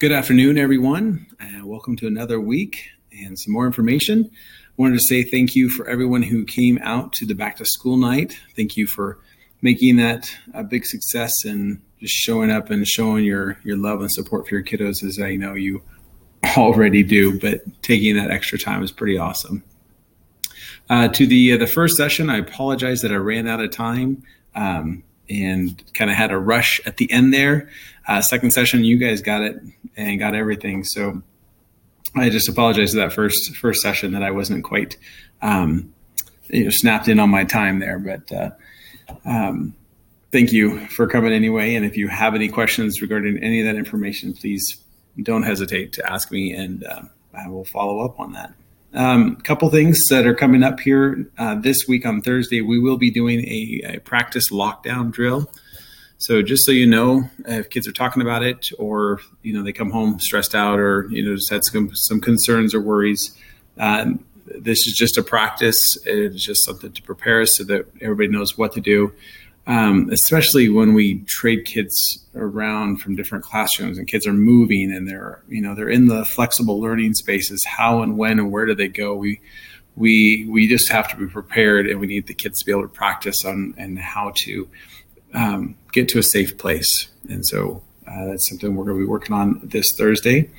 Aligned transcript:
Good 0.00 0.12
afternoon, 0.12 0.58
everyone. 0.58 1.26
Uh, 1.40 1.66
welcome 1.66 1.96
to 1.96 2.06
another 2.06 2.38
week 2.38 2.88
and 3.10 3.36
some 3.36 3.52
more 3.52 3.66
information. 3.66 4.30
Wanted 4.76 4.94
to 5.00 5.04
say 5.04 5.24
thank 5.24 5.56
you 5.56 5.68
for 5.68 5.88
everyone 5.88 6.22
who 6.22 6.44
came 6.44 6.78
out 6.82 7.12
to 7.14 7.26
the 7.26 7.34
back 7.34 7.56
to 7.56 7.64
school 7.64 7.96
night. 7.96 8.38
Thank 8.54 8.76
you 8.76 8.86
for 8.86 9.18
making 9.60 9.96
that 9.96 10.32
a 10.54 10.62
big 10.62 10.86
success 10.86 11.44
and 11.44 11.82
just 11.98 12.14
showing 12.14 12.48
up 12.48 12.70
and 12.70 12.86
showing 12.86 13.24
your 13.24 13.58
your 13.64 13.76
love 13.76 14.00
and 14.00 14.12
support 14.12 14.46
for 14.46 14.54
your 14.54 14.62
kiddos 14.62 15.02
as 15.02 15.18
I 15.18 15.34
know 15.34 15.54
you 15.54 15.82
already 16.56 17.02
do, 17.02 17.36
but 17.40 17.62
taking 17.82 18.14
that 18.18 18.30
extra 18.30 18.56
time 18.56 18.84
is 18.84 18.92
pretty 18.92 19.18
awesome. 19.18 19.64
Uh, 20.88 21.08
to 21.08 21.26
the 21.26 21.54
uh, 21.54 21.56
the 21.56 21.66
first 21.66 21.96
session, 21.96 22.30
I 22.30 22.38
apologize 22.38 23.02
that 23.02 23.10
I 23.10 23.16
ran 23.16 23.48
out 23.48 23.58
of 23.58 23.72
time 23.72 24.22
um, 24.54 25.02
and 25.28 25.82
kind 25.94 26.08
of 26.08 26.16
had 26.16 26.30
a 26.30 26.38
rush 26.38 26.80
at 26.86 26.98
the 26.98 27.10
end 27.10 27.34
there. 27.34 27.68
Uh, 28.06 28.22
second 28.22 28.52
session, 28.52 28.84
you 28.84 28.96
guys 28.96 29.20
got 29.20 29.42
it 29.42 29.60
and 29.96 30.18
got 30.18 30.34
everything, 30.34 30.84
so 30.84 31.22
I 32.16 32.30
just 32.30 32.48
apologize 32.48 32.92
for 32.92 32.98
that 32.98 33.12
first 33.12 33.56
first 33.56 33.80
session 33.80 34.12
that 34.12 34.22
I 34.22 34.30
wasn't 34.30 34.64
quite 34.64 34.96
um, 35.42 35.92
you 36.48 36.64
know 36.64 36.70
snapped 36.70 37.08
in 37.08 37.20
on 37.20 37.30
my 37.30 37.44
time 37.44 37.78
there, 37.78 37.98
but. 37.98 38.32
Uh, 38.32 38.50
um, 39.24 39.74
thank 40.32 40.52
you 40.52 40.86
for 40.88 41.06
coming 41.06 41.32
anyway. 41.32 41.74
And 41.74 41.84
if 41.84 41.96
you 41.96 42.08
have 42.08 42.34
any 42.34 42.48
questions 42.48 43.00
regarding 43.00 43.38
any 43.38 43.60
of 43.60 43.66
that 43.66 43.76
information, 43.76 44.34
please 44.34 44.62
don't 45.22 45.42
hesitate 45.42 45.92
to 45.94 46.12
ask 46.12 46.30
me, 46.30 46.52
and 46.52 46.84
uh, 46.84 47.02
I 47.34 47.48
will 47.48 47.64
follow 47.64 48.04
up 48.04 48.20
on 48.20 48.32
that. 48.32 48.52
A 48.94 49.02
um, 49.02 49.36
couple 49.36 49.68
things 49.68 50.02
that 50.08 50.26
are 50.26 50.34
coming 50.34 50.62
up 50.62 50.80
here 50.80 51.26
uh, 51.36 51.56
this 51.56 51.86
week 51.86 52.06
on 52.06 52.22
Thursday. 52.22 52.62
We 52.62 52.78
will 52.78 52.96
be 52.96 53.10
doing 53.10 53.40
a, 53.40 53.96
a, 53.96 54.00
practice 54.00 54.50
lockdown 54.50 55.10
drill. 55.10 55.50
So 56.18 56.42
just 56.42 56.64
so 56.64 56.72
you 56.72 56.86
know, 56.86 57.30
if 57.46 57.70
kids 57.70 57.86
are 57.86 57.92
talking 57.92 58.22
about 58.22 58.42
it, 58.42 58.70
or 58.78 59.20
you 59.42 59.52
know 59.52 59.62
they 59.62 59.72
come 59.72 59.90
home 59.90 60.18
stressed 60.18 60.54
out, 60.54 60.80
or 60.80 61.06
you 61.10 61.24
know 61.24 61.36
just 61.36 61.50
had 61.50 61.64
some 61.64 61.90
some 61.94 62.20
concerns 62.20 62.74
or 62.74 62.80
worries, 62.80 63.36
um, 63.78 64.24
this 64.44 64.86
is 64.86 64.94
just 64.94 65.16
a 65.16 65.22
practice. 65.22 65.96
It's 66.04 66.42
just 66.42 66.64
something 66.64 66.92
to 66.92 67.02
prepare 67.02 67.42
us 67.42 67.56
so 67.56 67.64
that 67.64 67.86
everybody 68.00 68.28
knows 68.28 68.58
what 68.58 68.72
to 68.72 68.80
do. 68.80 69.12
Um, 69.68 70.08
especially 70.10 70.70
when 70.70 70.94
we 70.94 71.18
trade 71.26 71.66
kids 71.66 72.24
around 72.34 73.02
from 73.02 73.16
different 73.16 73.44
classrooms 73.44 73.98
and 73.98 74.08
kids 74.08 74.26
are 74.26 74.32
moving 74.32 74.90
and 74.90 75.06
they're 75.06 75.42
you 75.46 75.60
know 75.60 75.74
they're 75.74 75.90
in 75.90 76.08
the 76.08 76.24
flexible 76.24 76.80
learning 76.80 77.12
spaces 77.12 77.62
how 77.66 78.00
and 78.00 78.16
when 78.16 78.38
and 78.38 78.50
where 78.50 78.66
do 78.66 78.74
they 78.74 78.88
go? 78.88 79.14
We 79.14 79.40
we 79.94 80.46
we 80.48 80.66
just 80.66 80.90
have 80.90 81.08
to 81.10 81.16
be 81.16 81.26
prepared 81.26 81.86
and 81.86 82.00
we 82.00 82.08
need 82.08 82.26
the 82.26 82.34
kids 82.34 82.58
to 82.58 82.64
be 82.64 82.72
able 82.72 82.82
to 82.82 82.88
practice 82.88 83.44
on 83.44 83.74
and 83.76 84.00
how 84.00 84.32
to 84.36 84.68
um, 85.34 85.76
get 85.92 86.08
to 86.08 86.18
a 86.18 86.22
safe 86.22 86.56
place 86.58 87.08
and 87.28 87.46
so 87.46 87.82
uh, 88.06 88.26
that's 88.26 88.48
something 88.48 88.74
we're 88.74 88.84
going 88.84 88.96
to 88.96 89.04
be 89.04 89.08
working 89.08 89.34
on 89.34 89.60
this 89.62 89.92
thursday 89.96 90.50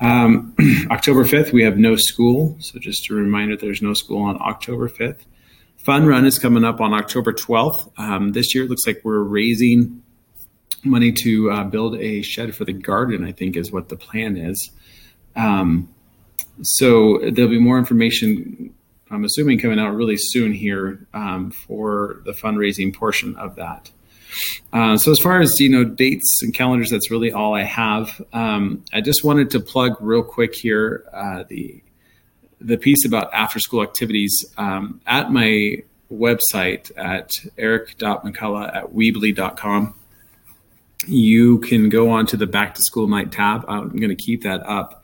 um, 0.00 0.54
october 0.90 1.24
5th 1.24 1.52
we 1.52 1.62
have 1.62 1.78
no 1.78 1.96
school 1.96 2.56
so 2.60 2.78
just 2.78 3.10
a 3.10 3.14
reminder 3.14 3.56
there's 3.56 3.82
no 3.82 3.94
school 3.94 4.22
on 4.22 4.36
october 4.40 4.88
5th 4.88 5.20
Fun 5.82 6.04
Run 6.06 6.26
is 6.26 6.38
coming 6.38 6.62
up 6.62 6.78
on 6.82 6.92
October 6.92 7.32
12th. 7.32 7.90
Um, 7.98 8.32
this 8.32 8.54
year, 8.54 8.64
it 8.64 8.70
looks 8.70 8.86
like 8.86 9.00
we're 9.02 9.22
raising 9.22 10.02
money 10.84 11.10
to 11.10 11.50
uh, 11.50 11.64
build 11.64 11.96
a 11.96 12.20
shed 12.20 12.54
for 12.54 12.66
the 12.66 12.72
garden, 12.74 13.24
I 13.24 13.32
think 13.32 13.56
is 13.56 13.72
what 13.72 13.88
the 13.88 13.96
plan 13.96 14.36
is. 14.36 14.70
Um, 15.36 15.88
so 16.62 17.18
there'll 17.30 17.50
be 17.50 17.58
more 17.58 17.78
information, 17.78 18.74
I'm 19.10 19.24
assuming, 19.24 19.58
coming 19.58 19.78
out 19.78 19.94
really 19.94 20.18
soon 20.18 20.52
here 20.52 21.06
um, 21.14 21.50
for 21.50 22.20
the 22.26 22.32
fundraising 22.32 22.94
portion 22.94 23.34
of 23.36 23.56
that. 23.56 23.90
Uh, 24.72 24.96
so 24.96 25.10
as 25.10 25.18
far 25.18 25.40
as 25.40 25.60
you 25.60 25.68
know 25.68 25.84
dates 25.84 26.40
and 26.42 26.54
calendars, 26.54 26.90
that's 26.90 27.10
really 27.10 27.32
all 27.32 27.54
I 27.54 27.64
have. 27.64 28.20
Um, 28.32 28.84
I 28.92 29.00
just 29.00 29.24
wanted 29.24 29.50
to 29.50 29.60
plug 29.60 29.96
real 30.00 30.22
quick 30.22 30.54
here 30.54 31.04
uh, 31.12 31.44
the 31.48 31.82
the 32.60 32.76
piece 32.76 33.04
about 33.06 33.32
after 33.32 33.58
school 33.58 33.82
activities 33.82 34.44
um, 34.58 35.00
at 35.06 35.32
my 35.32 35.78
website 36.12 36.90
at 36.96 37.32
eric.mccullough 37.56 38.74
at 38.74 38.92
weebly.com. 38.92 39.94
You 41.06 41.58
can 41.60 41.88
go 41.88 42.10
on 42.10 42.26
to 42.26 42.36
the 42.36 42.46
back 42.46 42.74
to 42.74 42.82
school 42.82 43.06
night 43.06 43.32
tab. 43.32 43.64
I'm 43.68 43.96
going 43.96 44.14
to 44.14 44.22
keep 44.22 44.42
that 44.42 44.66
up. 44.66 45.02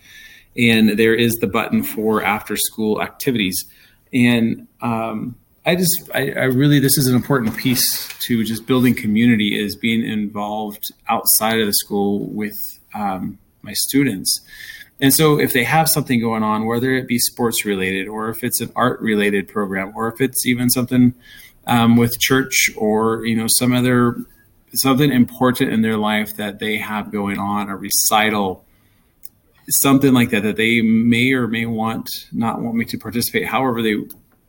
And 0.57 0.99
there 0.99 1.15
is 1.15 1.37
the 1.37 1.47
button 1.47 1.83
for 1.83 2.23
after 2.23 2.57
school 2.57 3.01
activities. 3.01 3.65
And 4.13 4.69
um, 4.81 5.37
I 5.67 5.75
just, 5.75 6.09
I, 6.15 6.31
I, 6.31 6.45
really, 6.45 6.79
this 6.79 6.97
is 6.97 7.09
an 7.09 7.17
important 7.17 7.57
piece 7.57 8.07
to 8.21 8.45
just 8.45 8.67
building 8.67 8.95
community 8.95 9.61
is 9.61 9.75
being 9.75 10.07
involved 10.07 10.85
outside 11.09 11.59
of 11.59 11.67
the 11.67 11.73
school 11.73 12.21
with 12.27 12.55
um, 12.95 13.39
my 13.63 13.73
students. 13.73 14.41
And 15.01 15.13
so, 15.13 15.41
if 15.41 15.53
they 15.53 15.65
have 15.65 15.89
something 15.89 16.21
going 16.21 16.45
on, 16.45 16.67
whether 16.67 16.95
it 16.95 17.09
be 17.09 17.19
sports 17.19 17.65
related, 17.65 18.07
or 18.07 18.29
if 18.29 18.45
it's 18.45 18.61
an 18.61 18.71
art 18.77 19.01
related 19.01 19.49
program, 19.49 19.93
or 19.97 20.07
if 20.07 20.21
it's 20.21 20.47
even 20.47 20.71
something 20.71 21.15
um, 21.67 21.97
with 21.97 22.19
church, 22.21 22.71
or 22.77 23.27
you 23.27 23.37
know 23.37 23.49
some 23.49 23.75
other 23.75 24.25
something 24.73 25.11
important 25.11 25.73
in 25.73 25.83
their 25.83 25.99
life 25.99 26.37
that 26.37 26.61
they 26.61 26.79
have 26.79 27.11
going 27.11 27.39
on, 27.39 27.69
a 27.69 27.77
recital, 27.77 28.65
something 29.69 30.15
like 30.15 30.31
that, 30.31 30.45
that 30.45 30.57
they 30.57 30.81
may 30.81 31.33
or 31.33 31.49
may 31.49 31.67
want 31.67 32.09
not 32.33 32.61
want 32.63 32.77
me 32.77 32.85
to 32.85 32.97
participate. 32.97 33.47
However, 33.47 33.83
they 33.83 33.97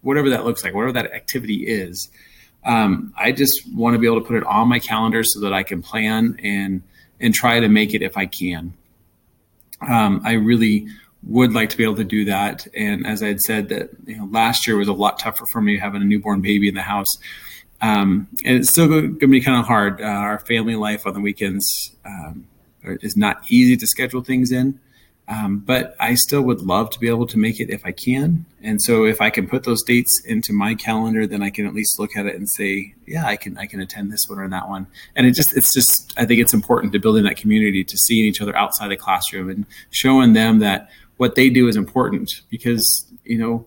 whatever 0.07 0.29
that 0.31 0.45
looks 0.45 0.63
like, 0.63 0.73
whatever 0.73 0.93
that 0.93 1.13
activity 1.13 1.67
is, 1.67 2.09
um, 2.65 3.13
I 3.17 3.31
just 3.31 3.61
want 3.73 3.93
to 3.93 3.99
be 3.99 4.07
able 4.07 4.21
to 4.21 4.27
put 4.27 4.37
it 4.37 4.43
on 4.43 4.67
my 4.67 4.79
calendar 4.79 5.23
so 5.23 5.41
that 5.41 5.53
I 5.53 5.63
can 5.63 5.81
plan 5.81 6.39
and 6.43 6.81
and 7.19 7.33
try 7.33 7.59
to 7.59 7.67
make 7.67 7.93
it 7.93 8.01
if 8.01 8.17
I 8.17 8.27
can 8.27 8.73
um, 9.81 10.21
I 10.23 10.33
really 10.33 10.87
would 11.23 11.53
like 11.53 11.69
to 11.69 11.77
be 11.77 11.83
able 11.83 11.95
to 11.95 12.03
do 12.03 12.25
that. 12.25 12.67
And 12.75 13.05
as 13.05 13.21
I 13.21 13.27
had 13.27 13.41
said, 13.41 13.69
that 13.69 13.89
you 14.05 14.17
know, 14.17 14.25
last 14.25 14.67
year 14.67 14.77
was 14.77 14.87
a 14.87 14.93
lot 14.93 15.19
tougher 15.19 15.45
for 15.45 15.61
me 15.61 15.77
having 15.77 16.01
a 16.01 16.05
newborn 16.05 16.41
baby 16.41 16.67
in 16.67 16.75
the 16.75 16.81
house. 16.81 17.17
Um, 17.81 18.27
and 18.43 18.57
it's 18.57 18.69
still 18.69 18.87
going 18.87 19.19
to 19.19 19.27
be 19.27 19.41
kind 19.41 19.59
of 19.59 19.65
hard. 19.65 20.01
Uh, 20.01 20.05
our 20.05 20.39
family 20.39 20.75
life 20.75 21.05
on 21.05 21.13
the 21.13 21.19
weekends 21.19 21.95
um, 22.05 22.47
is 22.83 23.15
not 23.15 23.43
easy 23.49 23.77
to 23.77 23.87
schedule 23.87 24.23
things 24.23 24.51
in. 24.51 24.79
Um, 25.29 25.59
but 25.59 25.93
I 25.99 26.15
still 26.15 26.41
would 26.43 26.61
love 26.61 26.89
to 26.91 26.99
be 26.99 27.09
able 27.09 27.27
to 27.27 27.37
make 27.37 27.59
it 27.59 27.69
if 27.69 27.85
I 27.85 27.91
can. 27.91 28.45
And 28.61 28.81
so 28.81 29.05
if 29.05 29.19
I 29.19 29.29
can 29.29 29.45
put 29.45 29.65
those 29.65 29.83
dates 29.83 30.21
into 30.23 30.53
my 30.53 30.73
calendar, 30.73 31.27
then 31.27 31.43
I 31.43 31.49
can 31.49 31.65
at 31.67 31.73
least 31.73 31.99
look 31.99 32.15
at 32.15 32.25
it 32.25 32.35
and 32.35 32.49
say, 32.49 32.93
yeah, 33.05 33.25
I 33.25 33.35
can 33.35 33.57
I 33.57 33.65
can 33.65 33.81
attend 33.81 34.11
this 34.11 34.29
one 34.29 34.39
or 34.39 34.47
that 34.47 34.69
one. 34.69 34.87
And 35.17 35.27
it 35.27 35.35
just 35.35 35.55
it's 35.55 35.73
just 35.73 36.13
I 36.17 36.25
think 36.25 36.39
it's 36.39 36.53
important 36.53 36.93
to 36.93 36.99
building 36.99 37.25
that 37.25 37.35
community 37.35 37.83
to 37.83 37.97
seeing 37.97 38.25
each 38.25 38.41
other 38.41 38.55
outside 38.55 38.87
the 38.87 38.95
classroom 38.95 39.49
and 39.49 39.65
showing 39.89 40.31
them 40.31 40.59
that 40.59 40.89
what 41.17 41.35
they 41.35 41.49
do 41.49 41.67
is 41.67 41.75
important 41.75 42.41
because 42.49 43.05
you 43.25 43.37
know 43.37 43.65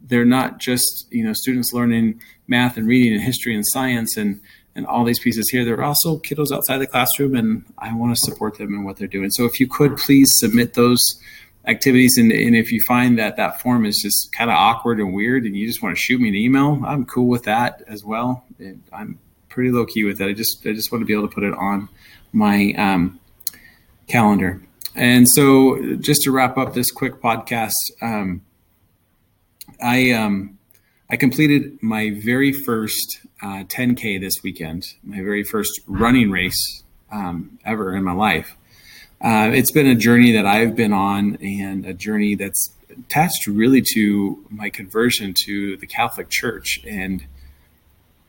they're 0.00 0.24
not 0.24 0.58
just 0.58 1.06
you 1.10 1.22
know 1.22 1.34
students 1.34 1.72
learning 1.72 2.20
math 2.46 2.76
and 2.76 2.86
reading 2.86 3.12
and 3.12 3.22
history 3.22 3.54
and 3.54 3.66
science 3.66 4.16
and 4.16 4.40
and 4.74 4.86
all 4.86 5.04
these 5.04 5.18
pieces 5.18 5.48
here. 5.50 5.64
There 5.64 5.78
are 5.78 5.84
also 5.84 6.18
kiddos 6.18 6.52
outside 6.52 6.78
the 6.78 6.86
classroom, 6.86 7.34
and 7.34 7.64
I 7.78 7.94
want 7.94 8.16
to 8.16 8.20
support 8.20 8.58
them 8.58 8.74
in 8.74 8.84
what 8.84 8.96
they're 8.96 9.08
doing. 9.08 9.30
So 9.30 9.44
if 9.44 9.60
you 9.60 9.66
could 9.66 9.96
please 9.96 10.30
submit 10.36 10.74
those 10.74 11.00
activities, 11.66 12.16
and, 12.16 12.32
and 12.32 12.56
if 12.56 12.72
you 12.72 12.80
find 12.80 13.18
that 13.18 13.36
that 13.36 13.60
form 13.60 13.84
is 13.84 13.98
just 14.02 14.32
kind 14.36 14.50
of 14.50 14.56
awkward 14.56 14.98
and 14.98 15.14
weird, 15.14 15.44
and 15.44 15.56
you 15.56 15.66
just 15.66 15.82
want 15.82 15.96
to 15.96 16.00
shoot 16.00 16.20
me 16.20 16.28
an 16.28 16.34
email, 16.34 16.80
I'm 16.84 17.04
cool 17.04 17.28
with 17.28 17.44
that 17.44 17.82
as 17.86 18.04
well. 18.04 18.44
I'm 18.92 19.18
pretty 19.48 19.70
low 19.70 19.84
key 19.84 20.04
with 20.04 20.18
that. 20.18 20.28
I 20.28 20.32
just 20.32 20.66
I 20.66 20.72
just 20.72 20.90
want 20.90 21.02
to 21.02 21.06
be 21.06 21.12
able 21.12 21.28
to 21.28 21.34
put 21.34 21.44
it 21.44 21.54
on 21.54 21.88
my 22.32 22.72
um, 22.78 23.20
calendar. 24.08 24.62
And 24.94 25.26
so, 25.28 25.96
just 25.96 26.22
to 26.22 26.30
wrap 26.30 26.58
up 26.58 26.74
this 26.74 26.90
quick 26.90 27.20
podcast, 27.20 27.72
um, 28.02 28.42
I 29.82 30.12
um, 30.12 30.58
I 31.12 31.16
completed 31.16 31.82
my 31.82 32.18
very 32.24 32.52
first 32.52 33.20
uh, 33.42 33.64
10K 33.64 34.18
this 34.18 34.42
weekend, 34.42 34.94
my 35.04 35.16
very 35.16 35.44
first 35.44 35.78
running 35.86 36.30
race 36.30 36.82
um, 37.12 37.58
ever 37.66 37.94
in 37.94 38.02
my 38.02 38.14
life. 38.14 38.56
Uh, 39.20 39.50
it's 39.52 39.70
been 39.70 39.86
a 39.86 39.94
journey 39.94 40.32
that 40.32 40.46
I've 40.46 40.74
been 40.74 40.94
on 40.94 41.36
and 41.42 41.84
a 41.84 41.92
journey 41.92 42.34
that's 42.34 42.70
attached 42.90 43.46
really 43.46 43.82
to 43.92 44.42
my 44.48 44.70
conversion 44.70 45.34
to 45.44 45.76
the 45.76 45.86
Catholic 45.86 46.30
Church 46.30 46.80
and 46.88 47.26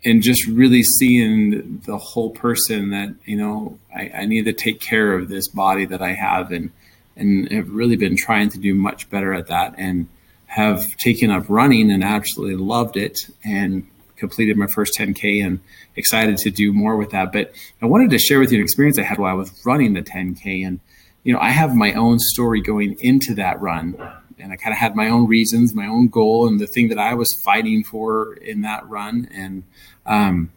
and 0.06 0.22
just 0.22 0.46
really 0.48 0.84
seeing 0.84 1.82
the 1.86 1.98
whole 1.98 2.32
person 2.32 2.90
that 2.90 3.16
you 3.24 3.38
know 3.38 3.80
I, 3.96 4.12
I 4.14 4.26
need 4.26 4.44
to 4.44 4.54
take 4.54 4.82
care 4.82 5.14
of 5.14 5.30
this 5.30 5.48
body 5.48 5.86
that 5.86 6.02
I 6.02 6.14
have 6.14 6.52
and 6.52 6.70
and 7.16 7.50
have 7.50 7.70
really 7.70 7.96
been 7.96 8.18
trying 8.18 8.50
to 8.50 8.60
do 8.60 8.76
much 8.76 9.10
better 9.10 9.34
at 9.34 9.48
that 9.48 9.76
and 9.78 10.10
have 10.54 10.86
taken 10.98 11.32
up 11.32 11.46
running 11.50 11.92
and 11.92 12.04
absolutely 12.04 12.56
loved 12.56 12.96
it 12.96 13.18
and 13.44 13.88
completed 14.18 14.56
my 14.56 14.68
first 14.68 14.96
10K 14.96 15.44
and 15.44 15.60
excited 15.96 16.38
to 16.38 16.52
do 16.52 16.72
more 16.72 16.96
with 16.96 17.10
that. 17.10 17.32
But 17.32 17.54
I 17.82 17.88
wanted 17.88 18.12
to 18.12 18.20
share 18.20 18.40
with 18.40 18.52
you 18.52 18.60
an 18.60 18.64
experience 18.64 19.00
I 19.00 19.02
had 19.02 19.18
while 19.18 19.32
I 19.32 19.34
was 19.34 19.52
running 19.66 19.94
the 19.94 20.04
10K. 20.04 20.66
And, 20.66 20.80
you 21.24 21.34
know, 21.34 21.40
I 21.40 21.50
have 21.50 21.74
my 21.74 21.94
own 21.94 22.20
story 22.20 22.62
going 22.62 22.96
into 23.00 23.34
that 23.34 23.60
run. 23.62 23.96
And 24.38 24.52
I 24.52 24.56
kind 24.56 24.74
of 24.74 24.78
had 24.78 24.96
my 24.96 25.10
own 25.10 25.26
reasons, 25.26 25.74
my 25.74 25.88
own 25.88 26.08
goal, 26.08 26.48
and 26.48 26.60
the 26.60 26.68
thing 26.68 26.90
that 26.90 27.00
I 27.00 27.16
was 27.16 27.34
fighting 27.44 27.84
for 27.84 28.36
in 28.36 28.62
that 28.62 28.88
run. 28.88 29.28
And, 29.34 29.64
um, 30.06 30.52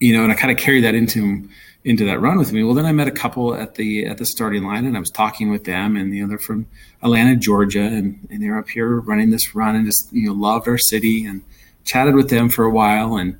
you 0.00 0.14
know, 0.14 0.22
and 0.22 0.32
I 0.32 0.36
kind 0.36 0.50
of 0.50 0.56
carried 0.56 0.84
that 0.84 0.94
into 0.94 1.50
into 1.84 2.04
that 2.04 2.20
run 2.20 2.38
with 2.38 2.52
me. 2.52 2.62
Well, 2.64 2.74
then 2.74 2.86
I 2.86 2.92
met 2.92 3.08
a 3.08 3.12
couple 3.12 3.54
at 3.54 3.76
the 3.76 4.06
at 4.06 4.18
the 4.18 4.26
starting 4.26 4.64
line, 4.64 4.84
and 4.84 4.96
I 4.96 5.00
was 5.00 5.10
talking 5.10 5.50
with 5.50 5.64
them, 5.64 5.96
and 5.96 6.14
you 6.14 6.22
know 6.22 6.28
they're 6.28 6.38
from 6.38 6.66
Atlanta, 7.02 7.36
Georgia, 7.36 7.82
and, 7.82 8.26
and 8.30 8.42
they're 8.42 8.58
up 8.58 8.68
here 8.68 9.00
running 9.00 9.30
this 9.30 9.54
run, 9.54 9.76
and 9.76 9.86
just 9.86 10.08
you 10.12 10.26
know 10.26 10.32
loved 10.32 10.68
our 10.68 10.78
city, 10.78 11.24
and 11.24 11.42
chatted 11.84 12.14
with 12.14 12.30
them 12.30 12.48
for 12.48 12.64
a 12.64 12.70
while, 12.70 13.16
and 13.16 13.38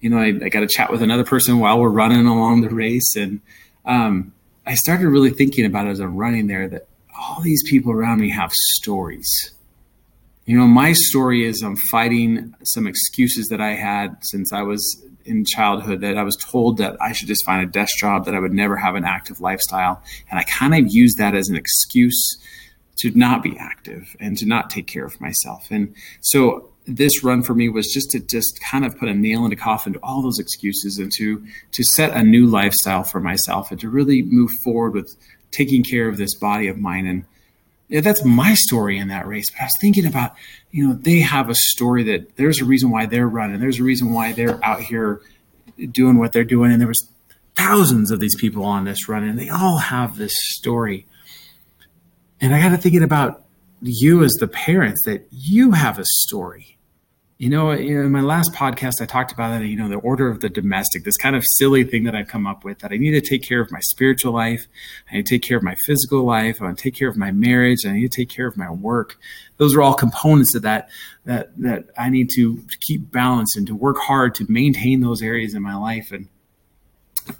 you 0.00 0.10
know 0.10 0.18
I, 0.18 0.26
I 0.44 0.48
got 0.48 0.60
to 0.60 0.68
chat 0.68 0.90
with 0.90 1.02
another 1.02 1.24
person 1.24 1.58
while 1.58 1.80
we're 1.80 1.88
running 1.88 2.26
along 2.26 2.60
the 2.60 2.70
race, 2.70 3.16
and 3.16 3.40
um, 3.84 4.32
I 4.66 4.74
started 4.74 5.08
really 5.08 5.30
thinking 5.30 5.64
about 5.64 5.86
it 5.86 5.90
as 5.90 6.00
I'm 6.00 6.16
running 6.16 6.48
there 6.48 6.68
that 6.68 6.88
all 7.18 7.40
these 7.40 7.62
people 7.70 7.92
around 7.92 8.20
me 8.20 8.30
have 8.30 8.52
stories. 8.52 9.52
You 10.44 10.56
know, 10.56 10.66
my 10.66 10.92
story 10.92 11.44
is 11.44 11.62
I'm 11.62 11.76
fighting 11.76 12.54
some 12.62 12.86
excuses 12.86 13.48
that 13.48 13.60
I 13.60 13.74
had 13.74 14.16
since 14.22 14.52
I 14.52 14.62
was 14.62 15.04
in 15.26 15.44
childhood 15.44 16.00
that 16.00 16.16
I 16.16 16.22
was 16.22 16.36
told 16.36 16.78
that 16.78 16.96
I 17.00 17.12
should 17.12 17.28
just 17.28 17.44
find 17.44 17.62
a 17.62 17.70
desk 17.70 17.98
job, 17.98 18.24
that 18.24 18.34
I 18.34 18.40
would 18.40 18.52
never 18.52 18.76
have 18.76 18.94
an 18.94 19.04
active 19.04 19.40
lifestyle. 19.40 20.02
And 20.30 20.38
I 20.38 20.44
kind 20.44 20.74
of 20.74 20.92
used 20.92 21.18
that 21.18 21.34
as 21.34 21.48
an 21.48 21.56
excuse 21.56 22.38
to 22.98 23.10
not 23.10 23.42
be 23.42 23.56
active 23.58 24.16
and 24.20 24.38
to 24.38 24.46
not 24.46 24.70
take 24.70 24.86
care 24.86 25.04
of 25.04 25.20
myself. 25.20 25.68
And 25.70 25.94
so 26.20 26.70
this 26.86 27.24
run 27.24 27.42
for 27.42 27.54
me 27.54 27.68
was 27.68 27.92
just 27.92 28.10
to 28.12 28.20
just 28.20 28.60
kind 28.62 28.84
of 28.84 28.96
put 28.96 29.08
a 29.08 29.14
nail 29.14 29.44
in 29.44 29.50
the 29.50 29.56
coffin 29.56 29.92
to 29.94 29.98
all 30.02 30.22
those 30.22 30.38
excuses 30.38 30.98
and 30.98 31.12
to 31.12 31.44
to 31.72 31.82
set 31.82 32.12
a 32.12 32.22
new 32.22 32.46
lifestyle 32.46 33.02
for 33.02 33.20
myself 33.20 33.70
and 33.70 33.80
to 33.80 33.88
really 33.88 34.22
move 34.22 34.50
forward 34.62 34.94
with 34.94 35.16
taking 35.50 35.82
care 35.82 36.08
of 36.08 36.16
this 36.16 36.34
body 36.34 36.68
of 36.68 36.78
mine 36.78 37.06
and 37.06 37.24
that's 37.88 38.24
my 38.24 38.54
story 38.54 38.98
in 38.98 39.08
that 39.08 39.26
race. 39.26 39.50
But 39.50 39.60
I 39.60 39.64
was 39.64 39.76
thinking 39.80 40.06
about, 40.06 40.34
you 40.70 40.88
know, 40.88 40.94
they 40.94 41.20
have 41.20 41.48
a 41.48 41.54
story 41.54 42.02
that 42.04 42.36
there's 42.36 42.60
a 42.60 42.64
reason 42.64 42.90
why 42.90 43.06
they're 43.06 43.28
running. 43.28 43.60
There's 43.60 43.78
a 43.78 43.84
reason 43.84 44.12
why 44.12 44.32
they're 44.32 44.62
out 44.64 44.80
here 44.80 45.20
doing 45.90 46.18
what 46.18 46.32
they're 46.32 46.44
doing. 46.44 46.72
And 46.72 46.80
there 46.80 46.88
was 46.88 47.08
thousands 47.54 48.10
of 48.10 48.20
these 48.20 48.36
people 48.36 48.64
on 48.64 48.84
this 48.84 49.08
run, 49.08 49.24
and 49.24 49.38
they 49.38 49.48
all 49.48 49.78
have 49.78 50.16
this 50.16 50.34
story. 50.36 51.06
And 52.40 52.54
I 52.54 52.60
got 52.60 52.70
to 52.70 52.76
thinking 52.76 53.02
about 53.02 53.44
you 53.80 54.24
as 54.24 54.32
the 54.34 54.48
parents 54.48 55.04
that 55.04 55.26
you 55.30 55.72
have 55.72 55.98
a 55.98 56.04
story 56.04 56.75
you 57.38 57.50
know, 57.50 57.70
in 57.70 58.12
my 58.12 58.22
last 58.22 58.52
podcast, 58.52 59.02
I 59.02 59.04
talked 59.04 59.30
about 59.30 59.60
you 59.60 59.76
know, 59.76 59.88
the 59.88 59.96
order 59.96 60.28
of 60.28 60.40
the 60.40 60.48
domestic, 60.48 61.04
this 61.04 61.18
kind 61.18 61.36
of 61.36 61.44
silly 61.56 61.84
thing 61.84 62.04
that 62.04 62.14
I've 62.14 62.28
come 62.28 62.46
up 62.46 62.64
with 62.64 62.78
that 62.78 62.92
I 62.92 62.96
need 62.96 63.10
to 63.10 63.20
take 63.20 63.42
care 63.42 63.60
of 63.60 63.70
my 63.70 63.80
spiritual 63.80 64.32
life. 64.32 64.66
I 65.10 65.16
need 65.16 65.26
to 65.26 65.34
take 65.34 65.42
care 65.46 65.58
of 65.58 65.62
my 65.62 65.74
physical 65.74 66.24
life. 66.24 66.62
I 66.62 66.64
want 66.64 66.78
to 66.78 66.82
take 66.82 66.94
care 66.94 67.08
of 67.08 67.16
my 67.18 67.32
marriage. 67.32 67.84
I 67.84 67.92
need 67.92 68.10
to 68.10 68.16
take 68.20 68.30
care 68.30 68.46
of 68.46 68.56
my 68.56 68.70
work. 68.70 69.18
Those 69.58 69.74
are 69.74 69.82
all 69.82 69.92
components 69.92 70.54
of 70.54 70.62
that, 70.62 70.88
that, 71.26 71.50
that 71.60 71.84
I 71.98 72.08
need 72.08 72.30
to 72.36 72.62
keep 72.80 73.12
balanced 73.12 73.56
and 73.56 73.66
to 73.66 73.74
work 73.74 73.98
hard 73.98 74.34
to 74.36 74.50
maintain 74.50 75.00
those 75.00 75.20
areas 75.20 75.54
in 75.54 75.62
my 75.62 75.76
life. 75.76 76.12
And 76.12 76.28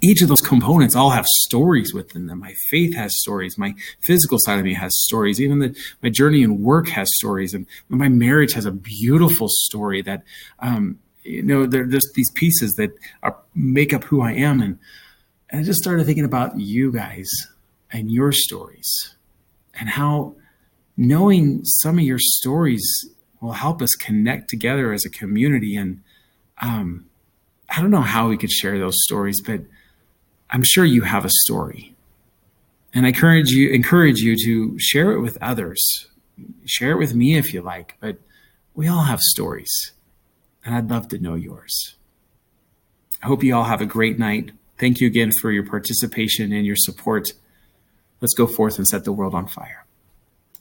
each 0.01 0.21
of 0.21 0.27
those 0.27 0.41
components 0.41 0.95
all 0.95 1.11
have 1.11 1.25
stories 1.45 1.93
within 1.93 2.27
them. 2.27 2.39
My 2.39 2.53
faith 2.69 2.95
has 2.95 3.19
stories. 3.19 3.57
My 3.57 3.73
physical 4.01 4.37
side 4.39 4.59
of 4.59 4.65
me 4.65 4.73
has 4.73 4.91
stories. 5.03 5.39
Even 5.41 5.59
the, 5.59 5.75
my 6.01 6.09
journey 6.09 6.43
in 6.43 6.61
work 6.61 6.87
has 6.89 7.09
stories. 7.15 7.53
And 7.53 7.65
my 7.89 8.09
marriage 8.09 8.53
has 8.53 8.65
a 8.65 8.71
beautiful 8.71 9.47
story 9.49 10.01
that, 10.03 10.23
um, 10.59 10.99
you 11.23 11.43
know, 11.43 11.65
they're 11.65 11.85
just 11.85 12.13
these 12.15 12.31
pieces 12.31 12.73
that 12.75 12.91
are, 13.23 13.37
make 13.55 13.93
up 13.93 14.03
who 14.05 14.21
I 14.21 14.33
am. 14.33 14.61
And, 14.61 14.79
and 15.49 15.61
I 15.61 15.63
just 15.63 15.81
started 15.81 16.05
thinking 16.05 16.25
about 16.25 16.59
you 16.59 16.91
guys 16.91 17.29
and 17.91 18.11
your 18.11 18.31
stories 18.31 19.15
and 19.79 19.89
how 19.89 20.35
knowing 20.97 21.63
some 21.63 21.97
of 21.97 22.03
your 22.03 22.19
stories 22.19 22.83
will 23.39 23.53
help 23.53 23.81
us 23.81 23.93
connect 23.95 24.49
together 24.49 24.91
as 24.91 25.05
a 25.05 25.09
community. 25.09 25.75
And 25.75 26.01
um, 26.61 27.05
I 27.69 27.81
don't 27.81 27.91
know 27.91 28.01
how 28.01 28.29
we 28.29 28.37
could 28.37 28.51
share 28.51 28.79
those 28.79 28.97
stories, 29.03 29.41
but 29.41 29.61
I'm 30.49 30.63
sure 30.63 30.85
you 30.85 31.01
have 31.01 31.25
a 31.25 31.29
story. 31.43 31.95
And 32.93 33.05
I 33.05 33.09
encourage 33.09 33.49
you 33.49 33.69
encourage 33.71 34.19
you 34.19 34.35
to 34.45 34.79
share 34.79 35.11
it 35.11 35.21
with 35.21 35.37
others. 35.41 36.07
Share 36.65 36.91
it 36.91 36.97
with 36.97 37.13
me 37.13 37.37
if 37.37 37.53
you 37.53 37.61
like, 37.61 37.95
but 37.99 38.17
we 38.73 38.87
all 38.87 39.03
have 39.03 39.19
stories. 39.19 39.91
And 40.63 40.75
I'd 40.75 40.89
love 40.89 41.07
to 41.09 41.19
know 41.19 41.35
yours. 41.35 41.95
I 43.21 43.27
hope 43.27 43.43
you 43.43 43.55
all 43.55 43.63
have 43.63 43.81
a 43.81 43.85
great 43.85 44.19
night. 44.19 44.51
Thank 44.77 45.01
you 45.01 45.07
again 45.07 45.31
for 45.31 45.51
your 45.51 45.65
participation 45.65 46.53
and 46.53 46.65
your 46.65 46.75
support. 46.75 47.29
Let's 48.21 48.35
go 48.35 48.45
forth 48.45 48.77
and 48.77 48.87
set 48.87 49.03
the 49.03 49.13
world 49.13 49.33
on 49.33 49.47
fire. 49.47 49.86